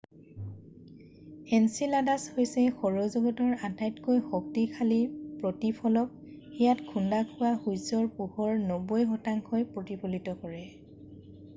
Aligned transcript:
Enceladus 1.57 2.15
হৈছে 2.37 2.63
সৌৰ 2.77 2.97
জগতৰ 3.15 3.51
আটাইতকৈ 3.67 4.21
শক্তিশালী 4.31 4.97
প্ৰতিফলক 5.43 6.17
ইয়াত 6.31 6.89
খুন্দা 6.89 7.21
খোৱা 7.35 7.53
সূৰ্যৰ 7.67 8.09
পোহৰৰ 8.17 8.59
90শতাংশ 8.71 9.61
ই 9.63 9.69
প্ৰতিফলিত 9.77 10.37
কৰে 10.45 10.65